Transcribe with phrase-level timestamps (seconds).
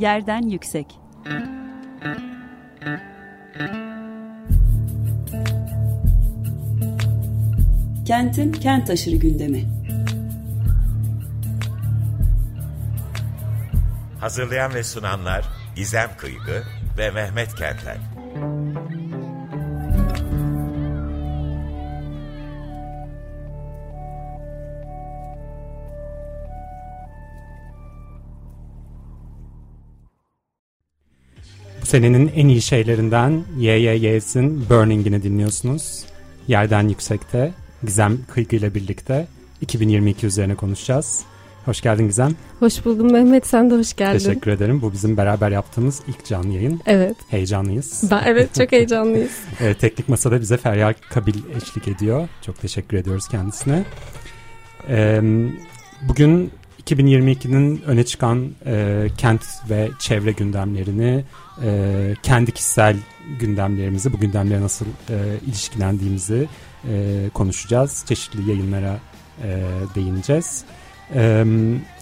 [0.00, 0.86] Yerden Yüksek
[8.06, 9.64] Kentin kent aşırı gündemi
[14.20, 15.44] Hazırlayan ve sunanlar
[15.76, 16.62] Gizem Kıygı
[16.98, 17.96] ve Mehmet Kentler.
[31.90, 36.04] Senenin en iyi şeylerinden YYY'sin Burning'ini dinliyorsunuz.
[36.48, 37.52] Yerden Yüksek'te
[37.84, 39.26] Gizem Kıygı ile birlikte
[39.60, 41.22] 2022 üzerine konuşacağız.
[41.64, 42.30] Hoş geldin Gizem.
[42.58, 44.18] Hoş buldum Mehmet sen de hoş geldin.
[44.18, 44.82] Teşekkür ederim.
[44.82, 46.80] Bu bizim beraber yaptığımız ilk canlı yayın.
[46.86, 47.16] Evet.
[47.28, 48.02] Heyecanlıyız.
[48.10, 49.32] Ben, evet çok heyecanlıyız.
[49.60, 52.28] evet, teknik masada bize Feryal Kabil eşlik ediyor.
[52.46, 53.84] Çok teşekkür ediyoruz kendisine.
[54.88, 55.20] Ee,
[56.08, 56.50] bugün
[56.86, 61.24] 2022'nin öne çıkan e, kent ve çevre gündemlerini,
[61.64, 62.96] e, kendi kişisel
[63.40, 66.48] gündemlerimizi, bu gündemlere nasıl e, ilişkilendiğimizi
[66.88, 68.04] e, konuşacağız.
[68.08, 68.98] Çeşitli yayınlara
[69.42, 69.62] e,
[69.94, 70.64] değineceğiz.
[71.14, 71.44] E,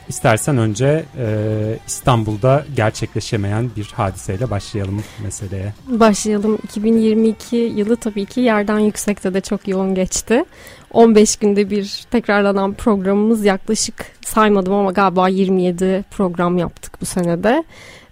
[0.08, 5.74] istersen önce e, İstanbul'da gerçekleşemeyen bir hadiseyle başlayalım meseleye.
[5.88, 6.58] Başlayalım.
[6.64, 10.44] 2022 yılı tabii ki yerden yüksekte de çok yoğun geçti.
[10.92, 17.64] 15 günde bir tekrarlanan programımız yaklaşık saymadım ama galiba 27 program yaptık bu senede.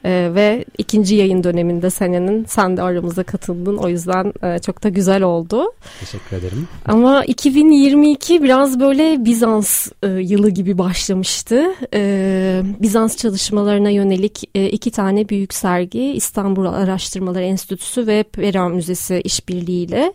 [0.06, 3.76] Ee, ve ikinci yayın döneminde senenin sen de aramıza katıldın.
[3.76, 5.64] O yüzden e, çok da güzel oldu.
[6.00, 6.68] Teşekkür ederim.
[6.84, 11.64] Ama 2022 biraz böyle Bizans e, yılı gibi başlamıştı.
[11.94, 19.20] E, Bizans çalışmalarına yönelik e, iki tane büyük sergi İstanbul Araştırmaları Enstitüsü ve Pera Müzesi
[19.24, 20.12] işbirliğiyle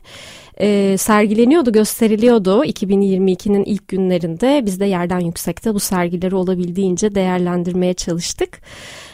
[0.62, 4.62] e, sergileniyordu, gösteriliyordu 2022'nin ilk günlerinde.
[4.66, 8.62] Biz de yerden yüksekte bu sergileri olabildiğince değerlendirmeye çalıştık.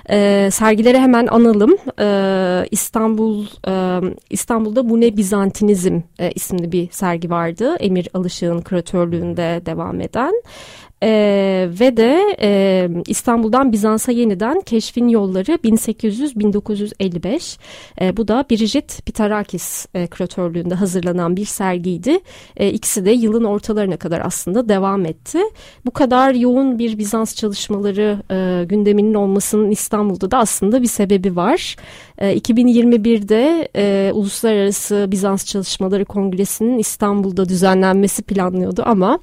[0.10, 1.78] E, sergileri hemen analım.
[2.00, 7.76] E, İstanbul e, İstanbul'da Bu Ne Bizantinizm e, isimli bir sergi vardı.
[7.80, 10.34] Emir Alışık'ın küratörlüğünde devam eden.
[11.04, 17.58] Ee, ve de e, İstanbul'dan Bizans'a yeniden keşfin yolları 1800-1955.
[18.02, 22.20] E, bu da Brigitte Pitarakis e, küratörlüğünde hazırlanan bir sergiydi.
[22.58, 25.40] E, ikisi de yılın ortalarına kadar aslında devam etti.
[25.86, 31.76] Bu kadar yoğun bir Bizans çalışmaları e, gündeminin olmasının İstanbul'da da aslında bir sebebi var.
[32.18, 39.20] E, 2021'de e, Uluslararası Bizans Çalışmaları Kongresi'nin İstanbul'da düzenlenmesi planlıyordu ama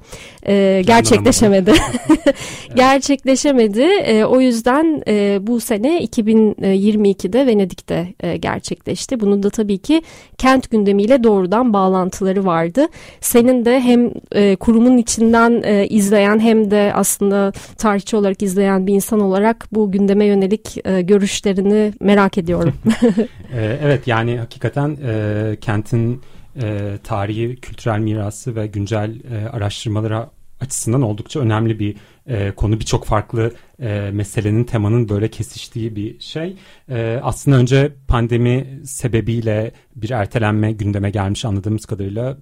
[0.47, 1.73] e, gerçekleşemedi.
[2.75, 3.81] gerçekleşemedi.
[3.81, 9.19] E, o yüzden e, bu sene 2022'de Venedik'te e, gerçekleşti.
[9.19, 10.01] Bunun da tabii ki
[10.37, 12.87] kent gündemiyle doğrudan bağlantıları vardı.
[13.21, 18.93] Senin de hem e, kurumun içinden e, izleyen hem de aslında tarihçi olarak izleyen bir
[18.93, 22.73] insan olarak bu gündeme yönelik e, görüşlerini merak ediyorum.
[23.53, 26.21] e, evet yani hakikaten e, kentin
[26.61, 31.95] e, tarihi, kültürel mirası ve güncel e, araştırmalara açısından oldukça önemli bir
[32.27, 32.79] e, konu.
[32.79, 36.57] Birçok farklı e, meselenin temanın böyle kesiştiği bir şey.
[36.89, 42.37] E, aslında önce pandemi sebebiyle bir ertelenme gündeme gelmiş anladığımız kadarıyla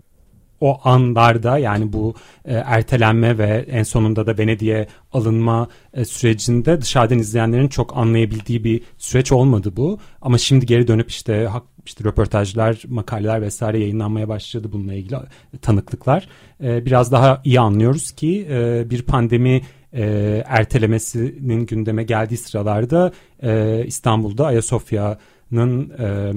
[0.63, 2.13] o anlarda yani bu
[2.45, 8.81] e, ertelenme ve en sonunda da Venedik'e alınma e, sürecinde dışarıdan izleyenlerin çok anlayabildiği bir
[8.97, 9.99] süreç olmadı bu.
[10.21, 15.15] Ama şimdi geri dönüp işte hak işte röportajlar, makaleler vesaire yayınlanmaya başladı bununla ilgili
[15.61, 16.27] tanıklıklar.
[16.63, 19.61] E, biraz daha iyi anlıyoruz ki e, bir pandemi
[19.93, 20.03] e,
[20.45, 23.11] ertelemesinin gündeme geldiği sıralarda
[23.43, 25.17] e, İstanbul'da Ayasofya'nın
[25.53, 26.33] e,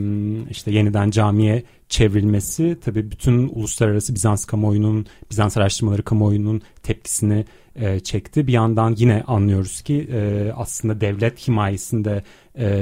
[0.51, 7.45] işte yeniden camiye çevrilmesi tabii bütün uluslararası Bizans kamuoyunun, Bizans araştırmaları kamuoyunun tepkisini
[8.05, 8.47] çekti.
[8.47, 10.09] Bir yandan yine anlıyoruz ki
[10.57, 12.23] aslında devlet himayesinde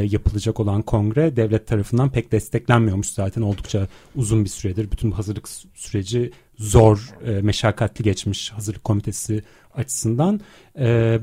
[0.05, 4.91] yapılacak olan kongre devlet tarafından pek desteklenmiyormuş zaten oldukça uzun bir süredir.
[4.91, 7.11] Bütün hazırlık süreci zor,
[7.43, 9.43] meşakkatli geçmiş hazırlık komitesi
[9.75, 10.41] açısından.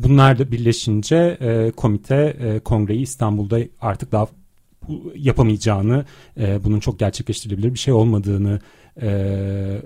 [0.03, 1.37] Bunlar da birleşince
[1.75, 4.27] komite kongreyi İstanbul'da artık daha
[5.15, 6.05] yapamayacağını,
[6.37, 8.59] e, bunun çok gerçekleştirilebilir bir şey olmadığını
[9.01, 9.81] e,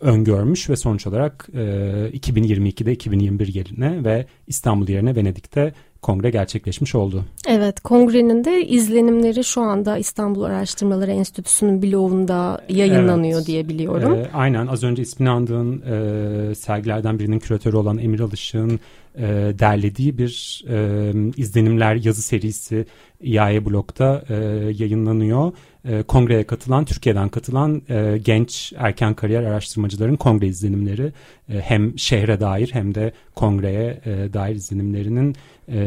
[0.00, 5.72] öngörmüş ve sonuç olarak e, 2022'de 2021 yerine ve İstanbul yerine Venedik'te
[6.02, 7.24] kongre gerçekleşmiş oldu.
[7.48, 14.14] Evet, kongrenin de izlenimleri şu anda İstanbul Araştırmaları Enstitüsü'nün blogunda yayınlanıyor evet, diye biliyorum.
[14.14, 18.80] E, aynen, az önce ismini andığın e, sergilerden birinin küratörü olan Emir Alışık'ın
[19.18, 19.26] e,
[19.58, 22.86] derlediği bir e, izlenimler yazı serisi
[23.20, 24.34] İAE blogda e,
[24.78, 25.52] yayınlanıyor.
[25.88, 31.12] E, kongreye katılan, Türkiye'den katılan e, genç erken kariyer araştırmacıların kongre izlenimleri
[31.48, 35.36] e, hem şehre dair hem de kongreye e, dair izlenimlerinin
[35.68, 35.80] e,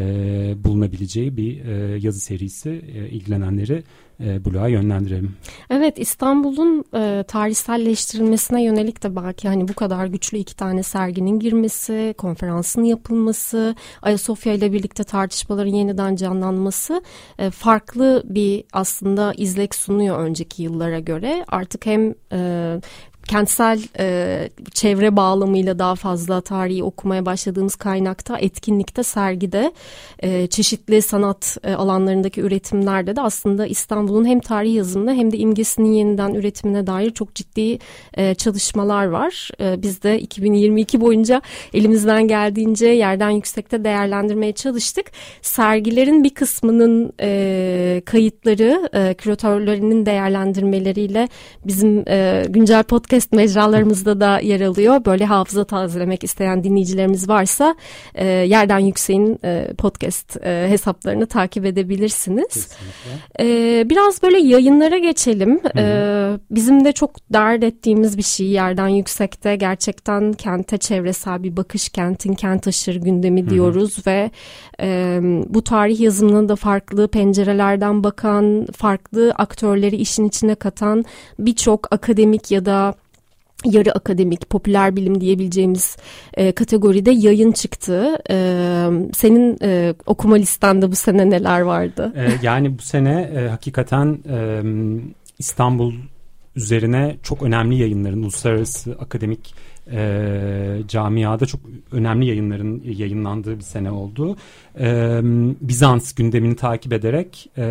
[0.63, 3.83] bulunabileceği bir e, yazı serisi e, ilgilenenleri
[4.25, 5.35] e, bloğa yönlendirelim.
[5.69, 12.15] Evet İstanbul'un e, tarihselleştirilmesine yönelik de belki hani bu kadar güçlü iki tane serginin girmesi,
[12.17, 17.01] konferansın yapılması, Ayasofya ile birlikte tartışmaların yeniden canlanması
[17.39, 21.45] e, farklı bir aslında izlek sunuyor önceki yıllara göre.
[21.47, 22.81] Artık hem e,
[23.27, 29.71] kentsel e, çevre bağlamıyla daha fazla tarihi okumaya başladığımız kaynakta, etkinlikte, sergide,
[30.19, 35.93] e, çeşitli sanat e, alanlarındaki üretimlerde de aslında İstanbul'un hem tarihi yazımına hem de imgesinin
[35.93, 37.79] yeniden üretimine dair çok ciddi
[38.13, 39.49] e, çalışmalar var.
[39.61, 41.41] E, biz de 2022 boyunca
[41.73, 45.05] elimizden geldiğince yerden yüksekte değerlendirmeye çalıştık.
[45.41, 51.27] Sergilerin bir kısmının e, kayıtları, e, küratörlerinin değerlendirmeleriyle
[51.65, 55.05] bizim e, güncel podcast podcast mecralarımızda da yer alıyor.
[55.05, 57.75] Böyle hafıza tazelemek isteyen dinleyicilerimiz varsa
[58.15, 62.69] e, Yerden Yüksek'in e, podcast e, hesaplarını takip edebilirsiniz.
[63.39, 63.45] E,
[63.89, 65.59] biraz böyle yayınlara geçelim.
[65.77, 65.83] E,
[66.51, 72.33] bizim de çok dert ettiğimiz bir şey Yerden Yüksek'te gerçekten kente çevresel bir bakış, kentin
[72.33, 74.05] kent aşırı gündemi diyoruz hı hı.
[74.05, 74.31] ve
[74.81, 81.05] e, bu tarih yazımına da farklı pencerelerden bakan, farklı aktörleri işin içine katan
[81.39, 83.00] birçok akademik ya da
[83.65, 85.97] yarı akademik, popüler bilim diyebileceğimiz
[86.33, 88.17] e, kategoride yayın çıktı.
[88.29, 88.35] E,
[89.13, 92.13] senin e, okuma listende bu sene neler vardı?
[92.15, 94.61] E, yani bu sene e, hakikaten e,
[95.39, 95.93] İstanbul
[96.55, 99.53] üzerine çok önemli yayınların, uluslararası akademik
[99.91, 101.61] e, camiada çok
[101.91, 104.37] önemli yayınların yayınlandığı bir sene oldu.
[104.79, 105.19] E,
[105.61, 107.65] Bizans gündemini takip ederek e,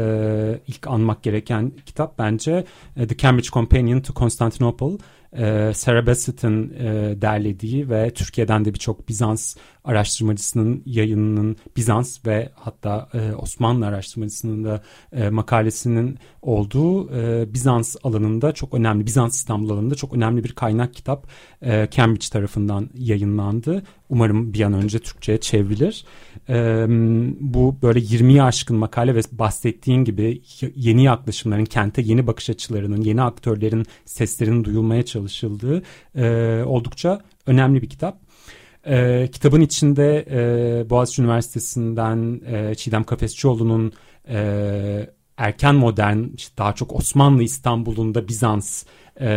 [0.67, 2.65] ilk anmak gereken kitap bence
[2.97, 4.99] e, The Cambridge Companion to Constantinople
[5.33, 13.09] e, Sarah Bassett'ın e, derlediği ve Türkiye'den de birçok Bizans araştırmacısının yayınının Bizans ve hatta
[13.15, 14.83] e, Osmanlı araştırmacısının da
[15.13, 20.95] e, makalesinin olduğu e, Bizans alanında çok önemli Bizans İstanbul alanında çok önemli bir kaynak
[20.95, 21.27] kitap
[21.63, 23.83] e, Cambridge tarafından yayınlandı.
[24.09, 26.05] Umarım bir an önce Türkçe'ye çevrilir.
[26.49, 26.87] E,
[27.41, 30.43] bu böyle 20'yi aşkın makale ve bahsettiğin gibi
[30.77, 35.83] yeni yaklaşımların, kente yeni bakış açılarının, yeni aktörlerin seslerinin duyulmaya çalışıldığı
[36.15, 38.30] e, oldukça önemli bir kitap.
[38.87, 43.93] E, kitabın içinde e, Boğaziçi Üniversitesi'nden e, Çiğdem Kafesçioğlu'nun
[44.29, 48.85] e, erken modern, işte daha çok Osmanlı İstanbul'unda Bizans
[49.21, 49.29] e,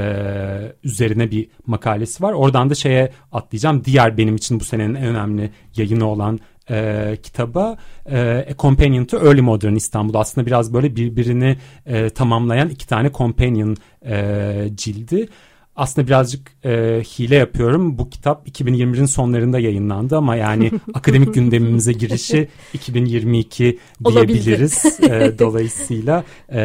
[0.83, 2.33] üzerine bir makalesi var.
[2.33, 3.85] Oradan da şeye atlayacağım.
[3.85, 9.17] Diğer benim için bu senenin en önemli yayını olan e, kitaba e, A Companion to
[9.17, 15.27] Early Modern İstanbul aslında biraz böyle birbirini e, tamamlayan iki tane companion e, cildi
[15.75, 17.97] aslında birazcık e, hile yapıyorum.
[17.97, 24.99] Bu kitap 2021'in sonlarında yayınlandı ama yani akademik gündemimize girişi 2022 diyebiliriz.
[25.03, 26.23] e, dolayısıyla
[26.53, 26.59] e,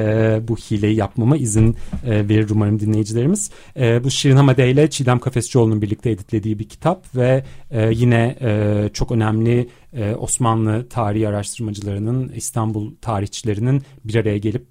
[0.48, 1.76] bu hileyi yapmama izin
[2.06, 3.50] e, verir umarım dinleyicilerimiz.
[3.76, 8.90] E, bu Şirin Hamade ile Çiğdem Kafesçioğlu'nun birlikte editlediği bir kitap ve e, yine e,
[8.92, 14.66] çok önemli e, Osmanlı tarihi araştırmacılarının, İstanbul tarihçilerinin bir araya gelip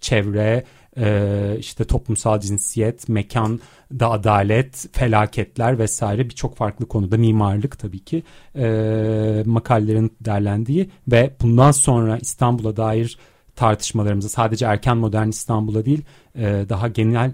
[0.00, 0.64] çevre,
[0.96, 3.60] e, işte toplumsal cinsiyet, mekan
[3.92, 8.22] da adalet, felaketler vesaire birçok farklı konuda mimarlık tabii ki
[8.56, 13.18] e, makalelerin derlendiği ve bundan sonra İstanbul'a dair
[13.56, 16.04] tartışmalarımızı sadece erken modern İstanbul'a değil
[16.36, 17.32] e, daha genel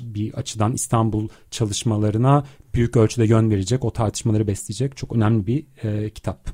[0.00, 5.64] bir açıdan İstanbul çalışmalarına büyük ölçüde yön verecek, o tartışmaları besleyecek çok önemli bir
[6.10, 6.50] kitap.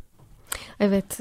[0.80, 1.20] Evet,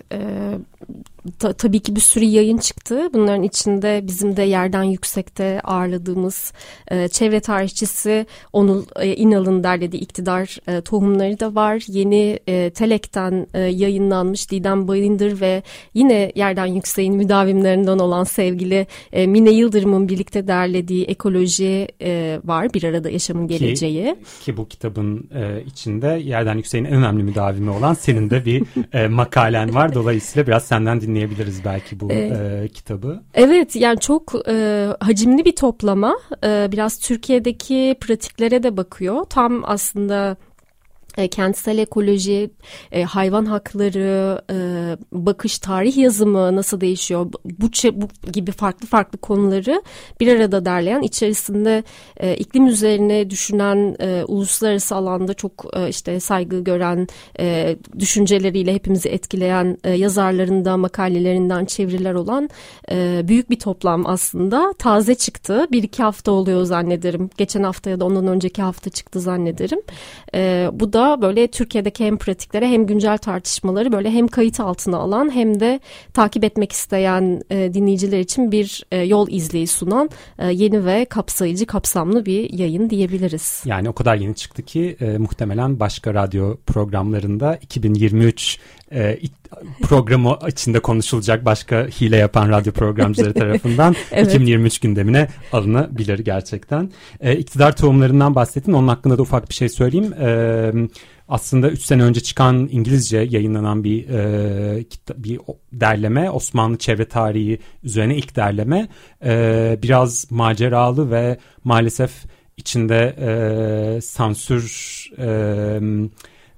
[1.40, 3.10] ta, tabii ki bir sürü yayın çıktı.
[3.14, 6.54] Bunların içinde bizim de yerden yüksekte ağırladığımız
[6.88, 11.84] e, çevre tarihçisi Onul e, İnal'ın derlediği iktidar e, tohumları da var.
[11.88, 15.64] Yeni e, Telek'ten e, yayınlanmış Didem Bayındır ve
[15.94, 22.74] yine yerden yükseğin müdavimlerinden olan sevgili e, Mine Yıldırım'ın birlikte derlediği ekoloji e, var.
[22.74, 24.04] Bir arada yaşamın geleceği.
[24.04, 28.64] Ki, ki bu kitabın e, içinde yerden yükseğin en önemli müdavimi olan senin de bir
[28.94, 29.94] e, makalen var.
[29.94, 33.24] Dolayısıyla biraz senden dinleyebiliriz belki bu ee, e, kitabı.
[33.34, 36.16] Evet yani çok e, hacimli bir toplama.
[36.44, 39.26] E, biraz Türkiye'deki pratiklere de bakıyor.
[39.30, 40.38] Tam aslında
[41.18, 42.50] e, kentsel ekoloji,
[42.92, 44.58] e, hayvan hakları, e,
[45.12, 47.32] bakış, tarih yazımı nasıl değişiyor?
[47.46, 47.70] Bu,
[48.32, 49.84] gibi farklı farklı konuları
[50.20, 51.84] bir arada derleyen içerisinde
[52.38, 57.08] iklim üzerine düşünen uluslararası alanda çok işte saygı gören
[58.00, 62.50] düşünceleriyle hepimizi etkileyen e, yazarlarında makalelerinden çeviriler olan
[63.28, 64.74] büyük bir toplam aslında.
[64.80, 65.68] Taze çıktı.
[65.72, 67.30] Bir iki hafta oluyor zannederim.
[67.38, 69.82] Geçen hafta ya da ondan önceki hafta çıktı zannederim.
[70.80, 75.36] Bu da burada böyle Türkiye'deki hem pratiklere hem güncel tartışmaları böyle hem kayıt altına alan
[75.36, 75.80] hem de
[76.14, 81.66] takip etmek isteyen e, dinleyiciler için bir e, yol izleyi sunan e, yeni ve kapsayıcı
[81.66, 83.64] kapsamlı bir yayın diyebiliriz.
[83.66, 88.60] Yani o kadar yeni çıktı ki e, muhtemelen başka radyo programlarında 2023
[88.94, 89.20] e,
[89.82, 94.28] programı içinde konuşulacak başka hile yapan radyo programcıları tarafından evet.
[94.28, 96.92] 2023 gündemine alınabilir gerçekten.
[97.22, 98.74] E, iktidar tohumlarından bahsettin.
[98.74, 100.14] Onun hakkında da ufak bir şey söyleyeyim.
[100.14, 100.72] E,
[101.28, 104.86] aslında 3 sene önce çıkan İngilizce yayınlanan bir e,
[105.18, 105.40] bir
[105.74, 108.88] derleme Osmanlı çevre tarihi üzerine ilk derleme
[109.26, 112.12] e, biraz maceralı ve maalesef
[112.58, 114.64] içinde e, sansür
[115.18, 115.80] e,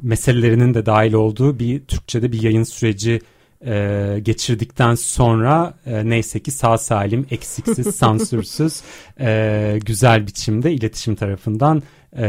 [0.02, 3.22] meselelerinin de dahil olduğu bir Türkçe'de bir yayın süreci
[3.66, 8.82] e, geçirdikten sonra e, neyse ki sağ salim, eksiksiz, sansürsüz,
[9.20, 11.84] e, güzel biçimde iletişim tarafından
[12.18, 12.26] e,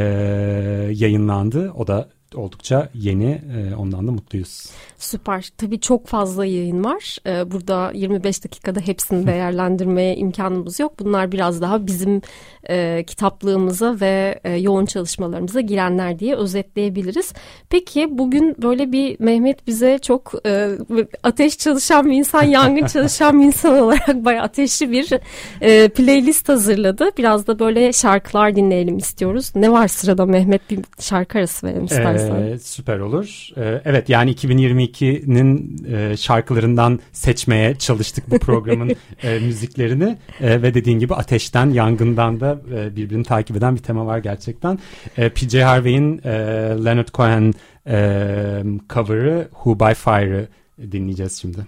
[0.92, 1.72] yayınlandı.
[1.72, 3.42] O da oldukça yeni.
[3.56, 4.70] E, ondan da mutluyuz.
[4.98, 5.48] Süper.
[5.58, 7.18] Tabii çok fazla yayın var.
[7.26, 10.98] E, burada 25 dakikada hepsini değerlendirmeye imkanımız yok.
[10.98, 12.22] Bunlar biraz daha bizim
[12.68, 17.32] e, kitaplığımıza ve e, yoğun çalışmalarımıza girenler diye özetleyebiliriz.
[17.70, 20.70] Peki bugün böyle bir Mehmet bize çok e,
[21.22, 25.08] ateş çalışan bir insan, yangın çalışan bir insan olarak bayağı ateşli bir
[25.60, 27.10] e, playlist hazırladı.
[27.18, 29.52] Biraz da böyle şarkılar dinleyelim istiyoruz.
[29.54, 30.70] Ne var sırada Mehmet?
[30.70, 32.42] Bir şarkı arası verelim istersen.
[32.42, 33.48] Ee, süper olur.
[33.56, 34.34] Ee, evet yani
[34.86, 42.40] 2022'nin e, şarkılarından seçmeye çalıştık bu programın e, müziklerini e, ve dediğin gibi ateşten, yangından
[42.40, 44.78] da e, birbirini takip eden bir tema var gerçekten.
[45.16, 46.30] E, PJ Harvey'in e,
[46.84, 47.54] Leonard Cohen
[47.86, 47.98] e,
[48.90, 50.48] cover'ı Who by Fire'ı
[50.92, 51.58] dinleyeceğiz şimdi.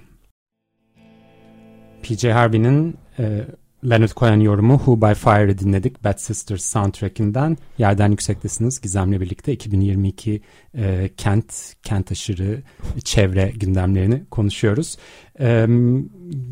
[2.02, 3.44] PJ Harvey'nin e,
[3.84, 6.04] Leonard Cohen yorumu Who by Fire'ı dinledik.
[6.04, 7.56] Bad Sisters soundtrackinden.
[7.78, 8.80] Yerden Yüksektesiniz.
[8.80, 10.40] Gizem'le birlikte 2022
[10.74, 12.62] e, kent, kent aşırı
[13.04, 14.96] çevre gündemlerini konuşuyoruz.
[15.40, 15.66] E,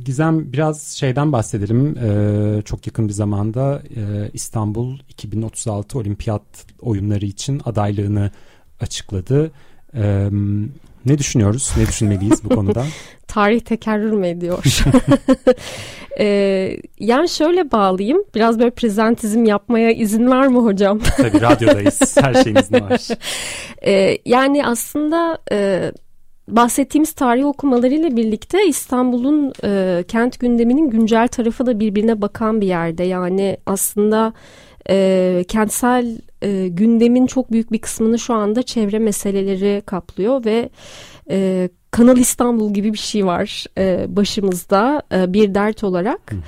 [0.04, 1.99] Gizem biraz şeyden bahsedelim.
[1.99, 8.30] E, çok yakın bir zamanda e, İstanbul 2036 olimpiyat oyunları için adaylığını
[8.80, 9.50] açıkladı.
[9.95, 10.30] E,
[11.07, 11.73] ne düşünüyoruz?
[11.77, 12.85] Ne düşünmeliyiz bu konuda?
[13.29, 14.65] Tarih tekerrür mü ediyor?
[16.19, 18.25] ee, yani şöyle bağlayayım.
[18.35, 20.99] Biraz böyle prezentizm yapmaya izin var mı hocam?
[21.17, 22.17] Tabii radyodayız.
[22.21, 23.09] Her şeyimiz var.
[23.87, 25.39] Ee, yani aslında...
[25.53, 25.93] E,
[26.49, 33.05] bahsettiğimiz tarih okumalarıyla birlikte İstanbul'un e, kent gündeminin güncel tarafı da birbirine bakan bir yerde.
[33.05, 34.33] Yani aslında
[34.91, 40.71] e, kentsel e, gündemin çok büyük bir kısmını şu anda çevre meseleleri kaplıyor ve
[41.31, 46.41] e, Kanal İstanbul gibi bir şey var e, başımızda e, bir dert olarak hı hı.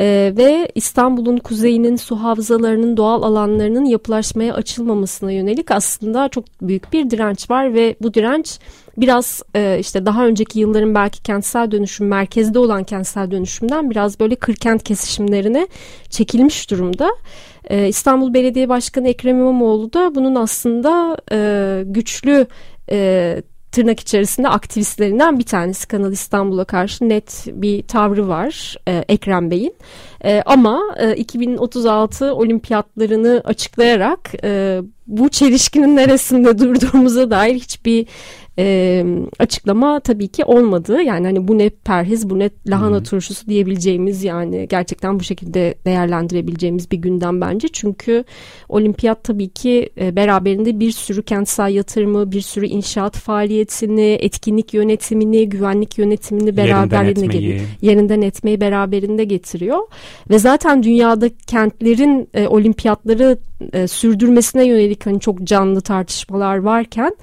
[0.00, 7.10] E, ve İstanbul'un kuzeyinin su havzalarının doğal alanlarının yapılaşmaya açılmamasına yönelik aslında çok büyük bir
[7.10, 8.58] direnç var ve bu direnç
[8.98, 14.34] biraz e, işte daha önceki yılların belki kentsel dönüşüm merkezde olan kentsel dönüşümden biraz böyle
[14.34, 15.68] kırkent kesişimlerine
[16.10, 17.10] çekilmiş durumda.
[17.70, 22.46] E, İstanbul Belediye Başkanı Ekrem İmamoğlu da bunun aslında e, güçlü
[22.90, 23.42] e,
[23.74, 29.74] tırnak içerisinde aktivistlerinden bir tanesi Kanal İstanbul'a karşı net bir tavrı var e, Ekrem Bey'in.
[30.24, 38.06] E, ama e, 2036 olimpiyatlarını açıklayarak e, bu çelişkinin neresinde durduğumuza dair hiçbir
[38.58, 39.04] e,
[39.38, 41.02] açıklama tabii ki olmadı.
[41.02, 43.04] Yani hani bu ne perhiz bu ne lahana hmm.
[43.04, 47.68] turşusu diyebileceğimiz yani gerçekten bu şekilde değerlendirebileceğimiz bir gündem bence.
[47.68, 48.24] Çünkü
[48.68, 55.48] olimpiyat tabii ki e, beraberinde bir sürü kentsel yatırımı, bir sürü inşaat faaliyetini, etkinlik yönetimini,
[55.48, 57.60] güvenlik yönetimini beraberinde geliyor.
[57.80, 59.78] Yerinden etmeyi beraberinde getiriyor.
[60.30, 63.38] Ve zaten dünyada kentlerin e, olimpiyatları
[63.72, 67.16] e, sürdürmesine yönelik hani çok canlı tartışmalar varken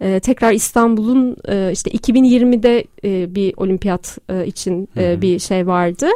[0.00, 6.06] e, tekrar İstanbul'un e, işte 2020'de e, bir olimpiyat e, için e, bir şey vardı.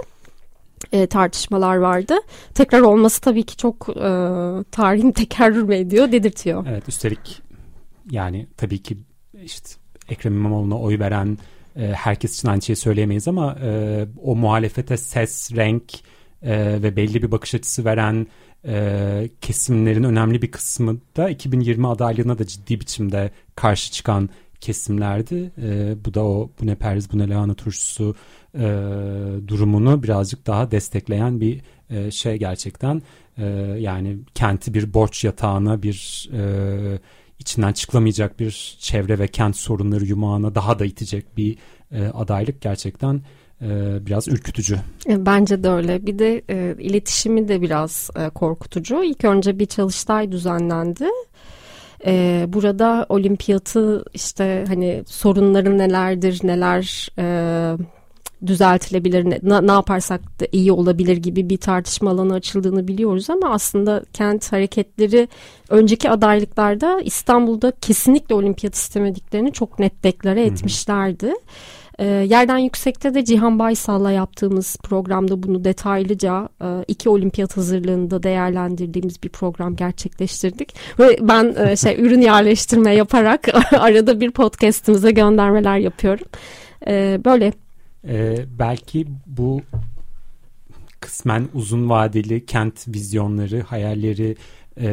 [0.92, 2.14] E, tartışmalar vardı.
[2.54, 4.10] Tekrar olması tabii ki çok e,
[4.70, 6.66] tarihin tekerrür mü ediyor dedirtiyor.
[6.68, 7.42] Evet üstelik
[8.10, 8.98] yani tabii ki
[9.44, 9.68] işte
[10.08, 11.38] Ekrem İmamoğlu'na oy veren
[11.76, 15.92] e, herkes için aynı şeyi söyleyemeyiz ama e, o muhalefete ses, renk
[16.42, 18.26] e, ve belli bir bakış açısı veren
[18.66, 25.52] e, kesimlerin önemli bir kısmı da 2020 adaylığına da ciddi biçimde karşı çıkan kesimlerdi.
[25.62, 28.14] E, bu da o bu ne periz bu ne lahana turşusu
[28.54, 28.60] e,
[29.48, 33.02] durumunu birazcık daha destekleyen bir e, şey gerçekten.
[33.38, 33.44] E,
[33.78, 36.98] yani kenti bir borç yatağına bir e,
[37.38, 41.58] içinden çıkılamayacak bir çevre ve kent sorunları yumağına daha da itecek bir
[41.92, 43.22] e, adaylık gerçekten
[44.06, 44.76] biraz ürkütücü.
[45.08, 46.06] E, bence de öyle.
[46.06, 49.04] Bir de e, iletişimi de biraz e, korkutucu.
[49.04, 51.06] İlk önce bir çalıştay düzenlendi.
[52.06, 57.76] E, burada olimpiyatı işte hani sorunları nelerdir, neler e,
[58.46, 64.02] düzeltilebilir, ne, ne yaparsak da iyi olabilir gibi bir tartışma alanı açıldığını biliyoruz ama aslında
[64.12, 65.28] kent hareketleri
[65.68, 71.26] önceki adaylıklarda İstanbul'da kesinlikle olimpiyat istemediklerini çok net deklare etmişlerdi.
[71.26, 71.34] Hı hı.
[72.00, 79.22] E, yerden yüksekte de Cihan Baysal'la yaptığımız programda bunu detaylıca e, iki olimpiyat hazırlığında değerlendirdiğimiz
[79.22, 80.74] bir program gerçekleştirdik.
[80.98, 86.26] Ve ben e, şey ürün yerleştirme yaparak arada bir podcast'imize göndermeler yapıyorum.
[86.86, 87.52] E, böyle.
[88.08, 89.60] E, belki bu
[91.00, 94.36] kısmen uzun vadeli kent vizyonları, hayalleri
[94.80, 94.88] e,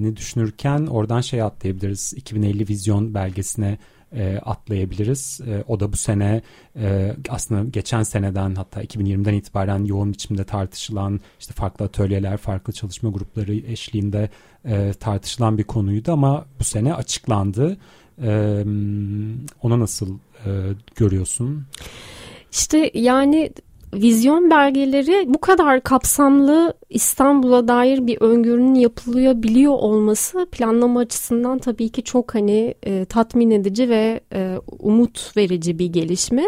[0.00, 2.12] ne düşünürken oradan şey atlayabiliriz.
[2.16, 3.78] 2050 vizyon belgesine
[4.14, 5.40] e, atlayabiliriz.
[5.46, 6.42] E, o da bu sene
[6.76, 13.10] e, aslında geçen seneden hatta 2020'den itibaren yoğun biçimde tartışılan işte farklı atölyeler, farklı çalışma
[13.10, 14.28] grupları eşliğinde
[14.64, 17.76] e, tartışılan bir konuydu ama bu sene açıklandı.
[18.22, 18.62] E,
[19.62, 20.50] onu nasıl e,
[20.96, 21.66] görüyorsun?
[22.52, 23.50] İşte yani
[23.94, 31.88] vizyon belgeleri bu kadar kapsamlı İstanbul'a dair bir öngörünün yapılıyor biliyor olması planlama açısından tabii
[31.88, 36.44] ki çok hani e, tatmin edici ve e, umut verici bir gelişme.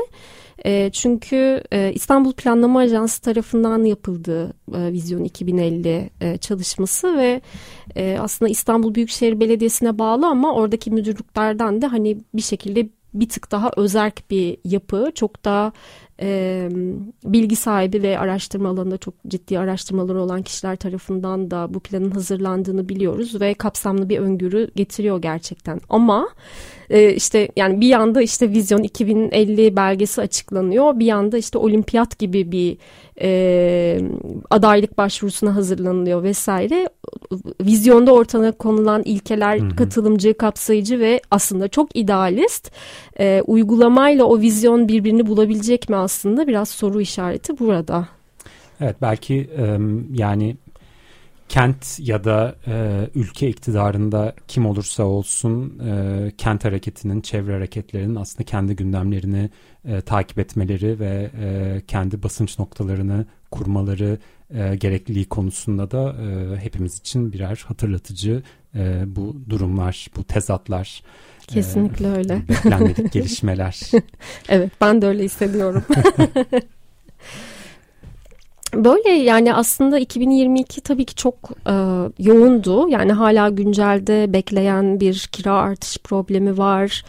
[0.64, 7.40] E, çünkü e, İstanbul Planlama Ajansı tarafından yapıldı e, Vizyon 2050 e, çalışması ve
[7.96, 13.52] e, aslında İstanbul Büyükşehir Belediyesi'ne bağlı ama oradaki müdürlüklerden de hani bir şekilde bir tık
[13.52, 15.10] daha özerk bir yapı.
[15.14, 15.72] Çok daha
[16.20, 16.68] e,
[17.24, 22.88] bilgi sahibi ve araştırma alanında çok ciddi araştırmaları olan kişiler tarafından da bu planın hazırlandığını
[22.88, 25.80] biliyoruz ve kapsamlı bir öngörü getiriyor gerçekten.
[25.88, 26.28] Ama
[26.90, 32.52] e, işte yani bir yanda işte Vizyon 2050 belgesi açıklanıyor, bir yanda işte olimpiyat gibi
[32.52, 32.78] bir
[33.20, 34.00] e,
[34.50, 36.88] adaylık başvurusuna hazırlanılıyor vesaire.
[37.60, 39.76] Vizyonda ortaya konulan ilkeler hı hı.
[39.76, 42.70] katılımcı, kapsayıcı ve aslında çok idealist.
[43.18, 48.08] E, uygulamayla o vizyon birbirini bulabilecek mi aslında biraz soru işareti burada.
[48.80, 49.50] Evet belki
[50.12, 50.56] yani
[51.48, 52.54] kent ya da
[53.14, 55.82] ülke iktidarında kim olursa olsun
[56.38, 59.50] kent hareketinin, çevre hareketlerinin aslında kendi gündemlerini
[60.06, 61.30] takip etmeleri ve
[61.86, 64.18] kendi basınç noktalarını kurmaları
[64.54, 68.42] e, gerekliliği konusunda da e, hepimiz için birer hatırlatıcı
[68.74, 71.02] e, bu durumlar, bu tezatlar.
[71.46, 72.42] Kesinlikle e, öyle.
[72.48, 73.80] Beklenmedik gelişmeler.
[74.48, 75.84] evet ben de öyle hissediyorum.
[78.84, 81.34] Böyle yani aslında 2022 tabii ki çok
[81.66, 81.72] e,
[82.18, 82.88] yoğundu.
[82.88, 87.04] Yani hala güncelde bekleyen bir kira artış problemi var.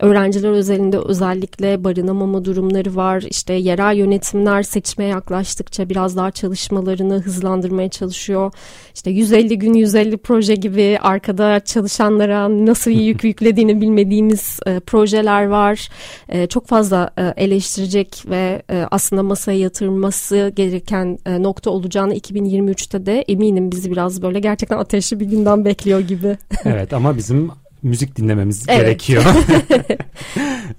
[0.00, 3.24] Öğrenciler özelinde özellikle barınamama durumları var.
[3.30, 8.52] İşte yerel yönetimler seçime yaklaştıkça biraz daha çalışmalarını hızlandırmaya çalışıyor.
[8.94, 15.88] İşte 150 gün 150 proje gibi arkada çalışanlara nasıl yük yüklediğini bilmediğimiz e, projeler var.
[16.28, 23.06] E, çok fazla e, eleştirecek ve e, aslında masaya yatırılması gereken e, nokta olacağını 2023'te
[23.06, 26.38] de eminim bizi biraz böyle gerçekten ateşli bir günden bekliyor gibi.
[26.64, 27.50] evet ama bizim
[27.82, 28.80] müzik dinlememiz evet.
[28.80, 29.22] gerekiyor.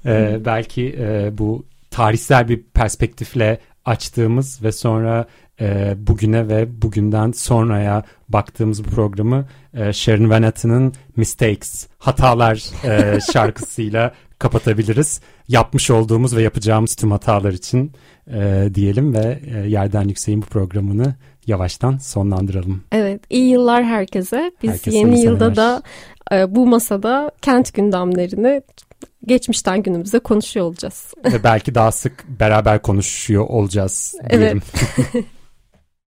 [0.05, 5.25] ee, belki e, bu tarihsel bir perspektifle açtığımız ve sonra
[5.61, 13.19] e, bugüne ve bugünden sonraya baktığımız bu programı e, Sharon Van Etten'ın Mistakes, Hatalar e,
[13.33, 15.21] şarkısıyla kapatabiliriz.
[15.47, 17.91] Yapmış olduğumuz ve yapacağımız tüm hatalar için
[18.27, 21.15] e, diyelim ve e, Yerden Yüksek'in bu programını
[21.47, 22.83] yavaştan sonlandıralım.
[22.91, 24.51] Evet, iyi yıllar herkese.
[24.63, 25.81] Biz herkese yeni yılda da
[26.31, 28.61] e, bu masada kent gündemlerini
[29.25, 31.13] geçmişten günümüze konuşuyor olacağız.
[31.25, 34.61] Ve belki daha sık beraber konuşuyor olacağız diyelim.
[35.13, 35.25] Evet.